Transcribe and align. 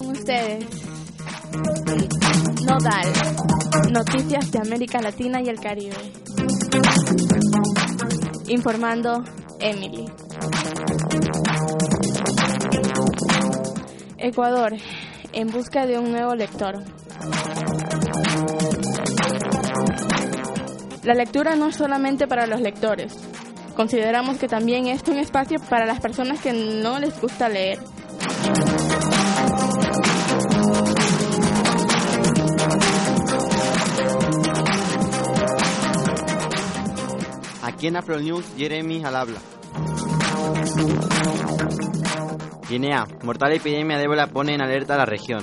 Ustedes, 0.00 0.64
Nodal, 2.64 3.12
noticias 3.90 4.50
de 4.50 4.58
América 4.58 5.00
Latina 5.00 5.40
y 5.42 5.48
el 5.48 5.60
Caribe. 5.60 5.96
Informando, 8.48 9.22
Emily. 9.60 10.06
Ecuador, 14.18 14.72
en 15.32 15.48
busca 15.48 15.86
de 15.86 15.98
un 15.98 16.10
nuevo 16.10 16.34
lector. 16.34 16.82
La 21.02 21.14
lectura 21.14 21.54
no 21.56 21.68
es 21.68 21.76
solamente 21.76 22.26
para 22.26 22.46
los 22.46 22.60
lectores. 22.60 23.33
Consideramos 23.76 24.38
que 24.38 24.48
también 24.48 24.86
es 24.86 25.02
un 25.08 25.18
espacio 25.18 25.58
para 25.68 25.84
las 25.84 26.00
personas 26.00 26.40
que 26.40 26.52
no 26.52 26.98
les 26.98 27.20
gusta 27.20 27.48
leer. 27.48 27.78
Aquí 37.62 37.86
en 37.88 37.96
Afro 37.96 38.20
News, 38.20 38.44
Jeremy 38.56 39.02
al. 39.04 39.26
Guinea, 42.68 43.06
mortal 43.22 43.52
epidemia 43.52 43.98
de 43.98 44.04
ébola 44.04 44.26
pone 44.28 44.54
en 44.54 44.62
alerta 44.62 44.96
la 44.96 45.04
región. 45.04 45.42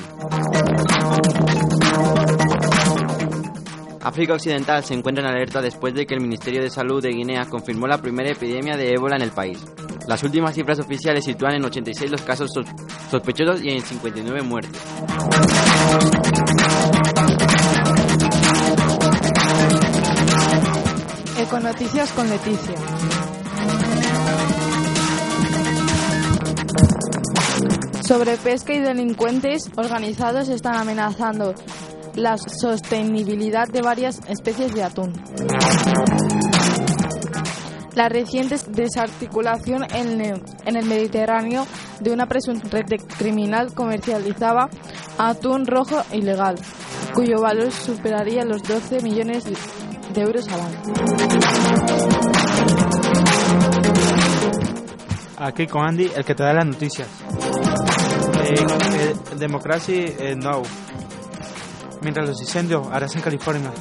África 4.03 4.33
Occidental 4.33 4.83
se 4.83 4.93
encuentra 4.95 5.23
en 5.23 5.29
alerta 5.35 5.61
después 5.61 5.93
de 5.93 6.05
que 6.05 6.15
el 6.15 6.21
Ministerio 6.21 6.61
de 6.61 6.69
Salud 6.69 7.01
de 7.01 7.09
Guinea 7.09 7.45
confirmó 7.45 7.87
la 7.87 7.99
primera 7.99 8.31
epidemia 8.31 8.75
de 8.75 8.93
ébola 8.93 9.15
en 9.15 9.21
el 9.21 9.31
país. 9.31 9.59
Las 10.07 10.23
últimas 10.23 10.55
cifras 10.55 10.79
oficiales 10.79 11.23
sitúan 11.23 11.53
en 11.53 11.65
86 11.65 12.09
los 12.09 12.21
casos 12.23 12.49
sos- 12.51 12.65
sospechosos 13.11 13.61
y 13.63 13.69
en 13.69 13.81
59 13.81 14.41
muertes. 14.41 14.81
Econoticias 21.37 22.11
con 22.13 22.29
Leticia. 22.29 22.75
Sobre 28.03 28.35
pesca 28.37 28.73
y 28.73 28.79
delincuentes 28.79 29.69
organizados 29.77 30.49
están 30.49 30.75
amenazando 30.75 31.53
la 32.15 32.37
sostenibilidad 32.37 33.67
de 33.67 33.81
varias 33.81 34.19
especies 34.27 34.73
de 34.73 34.83
atún. 34.83 35.13
La 37.93 38.07
reciente 38.07 38.55
desarticulación 38.69 39.85
en 39.93 40.21
el, 40.21 40.85
Mediterráneo 40.85 41.65
de 41.99 42.11
una 42.11 42.25
presunta 42.25 42.69
red 42.69 43.01
criminal 43.17 43.73
comercializaba 43.73 44.69
atún 45.17 45.65
rojo 45.65 46.01
ilegal, 46.13 46.55
cuyo 47.13 47.41
valor 47.41 47.71
superaría 47.71 48.45
los 48.45 48.63
12 48.63 49.01
millones 49.01 49.43
de 49.43 50.21
euros 50.21 50.47
al 50.47 50.61
año. 50.61 50.79
Aquí 55.37 55.67
con 55.67 55.83
Andy, 55.83 56.11
el 56.15 56.23
que 56.23 56.35
te 56.35 56.43
da 56.43 56.53
las 56.53 56.65
noticias. 56.65 57.07
Eh, 58.43 59.15
Democracy 59.37 60.05
eh, 60.19 60.35
Now. 60.35 60.61
Mientras 62.01 62.27
los 62.27 62.41
incendios 62.41 62.87
arrasan 62.91 63.21
California, 63.21 63.71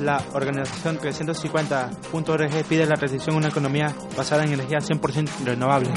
la 0.00 0.22
organización 0.34 0.98
350.org 0.98 2.64
pide 2.68 2.86
la 2.86 2.96
transición 2.96 3.34
a 3.34 3.38
una 3.38 3.48
economía 3.48 3.94
basada 4.16 4.44
en 4.44 4.52
energía 4.52 4.78
100% 4.78 5.44
renovable. 5.44 5.90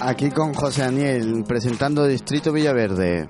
Aquí 0.00 0.30
con 0.30 0.52
José 0.52 0.82
Daniel, 0.82 1.44
presentando 1.46 2.06
Distrito 2.06 2.52
Villaverde. 2.52 3.26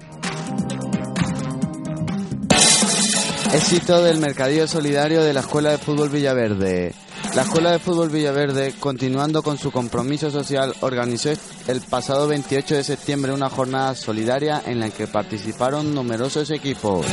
Éxito 3.53 4.03
del 4.03 4.19
mercadillo 4.19 4.67
solidario 4.67 5.23
de 5.23 5.33
la 5.33 5.41
Escuela 5.41 5.71
de 5.71 5.79
Fútbol 5.79 6.09
Villaverde. 6.09 6.93
La 7.35 7.43
Escuela 7.43 7.73
de 7.73 7.81
Fútbol 7.81 8.11
Villaverde, 8.11 8.75
continuando 8.79 9.43
con 9.43 9.59
su 9.59 9.73
compromiso 9.73 10.31
social, 10.31 10.73
organizó 10.83 11.31
el 11.67 11.81
pasado 11.81 12.29
28 12.29 12.77
de 12.77 12.85
septiembre 12.85 13.33
una 13.33 13.51
jornada 13.51 13.97
solidaria 13.97 14.63
en 14.65 14.79
la 14.79 14.91
que 14.91 15.09
participaron 15.09 15.93
numerosos 15.93 16.53
equipos. 16.53 17.05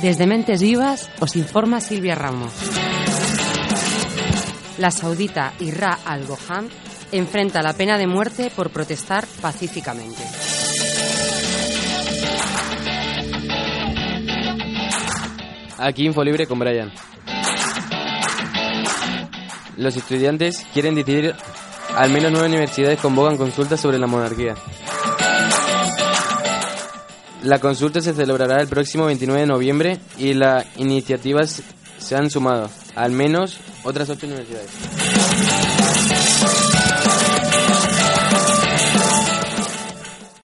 Desde 0.00 0.26
Mentes 0.26 0.62
Vivas 0.62 1.10
os 1.20 1.36
informa 1.36 1.82
Silvia 1.82 2.14
Ramos. 2.14 2.52
La 4.78 4.90
saudita 4.90 5.52
Irra 5.60 5.98
al-Goham 6.06 6.70
enfrenta 7.12 7.62
la 7.62 7.74
pena 7.74 7.98
de 7.98 8.06
muerte 8.06 8.50
por 8.54 8.70
protestar 8.70 9.26
pacíficamente. 9.42 10.22
Aquí 15.84 16.06
Infolibre 16.06 16.46
con 16.46 16.58
Brian. 16.58 16.90
Los 19.76 19.94
estudiantes 19.94 20.64
quieren 20.72 20.94
decidir, 20.94 21.34
al 21.94 22.10
menos 22.10 22.32
nueve 22.32 22.48
universidades 22.48 22.98
convocan 22.98 23.36
consultas 23.36 23.82
sobre 23.82 23.98
la 23.98 24.06
monarquía. 24.06 24.54
La 27.42 27.58
consulta 27.58 28.00
se 28.00 28.14
celebrará 28.14 28.62
el 28.62 28.68
próximo 28.68 29.04
29 29.04 29.42
de 29.42 29.46
noviembre 29.46 29.98
y 30.16 30.32
las 30.32 30.64
iniciativas 30.78 31.62
se 31.98 32.16
han 32.16 32.30
sumado, 32.30 32.70
al 32.94 33.12
menos 33.12 33.58
otras 33.82 34.08
ocho 34.08 34.26
universidades. 34.26 34.70